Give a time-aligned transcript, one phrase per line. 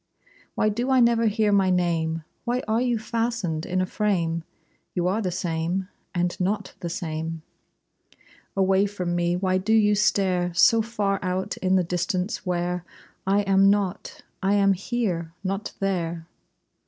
[0.55, 2.23] Why do I never hear my name?
[2.43, 4.43] Why are you fastened in a frame?
[4.95, 7.43] You are the same, and not the same.
[8.57, 12.83] Away from me why do you stare So far out in the distance where
[13.27, 14.23] I am not?
[14.41, 15.33] I am here!
[15.43, 16.25] Not there!